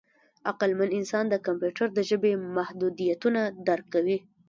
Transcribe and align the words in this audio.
عقلمن 0.49 0.89
انسان 0.99 1.25
د 1.29 1.35
کمپیوټر 1.45 1.87
د 1.93 1.99
ژبې 2.09 2.33
محدودیتونه 2.55 3.41
درک 3.67 3.85
کوي. 3.93 4.17